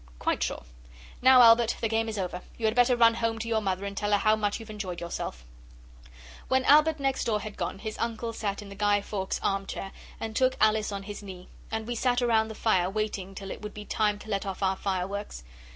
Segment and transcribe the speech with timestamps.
[0.17, 0.63] 'Quite sure.
[1.21, 2.41] Now, Albert, the game is over.
[2.57, 4.99] You had better run home to your mother and tell her how much you've enjoyed
[4.99, 5.45] yourself.'
[6.47, 10.35] When Albert next door had gone his uncle sat in the Guy Fawkes armchair and
[10.35, 13.75] took Alice on his knee, and we sat round the fire waiting till it would
[13.75, 15.43] be time to let off our fireworks.